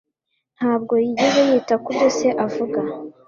Ntabwo 0.57 0.93
yigeze 1.05 1.39
yita 1.49 1.75
kubyo 1.83 2.07
se 2.17 2.27
avuga. 2.45 2.79